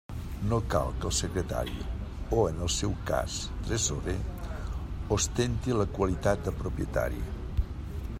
No 0.51 0.57
cal 0.73 0.87
que 1.01 1.05
el 1.09 1.11
Secretari 1.17 1.75
o, 1.89 2.39
en 2.53 2.63
el 2.67 2.71
seu 2.75 2.95
cas, 3.11 3.35
Tresorer, 3.67 4.17
ostentin 5.19 5.77
la 5.83 5.87
qualitat 5.99 6.45
de 6.49 6.55
propietari. 6.63 7.23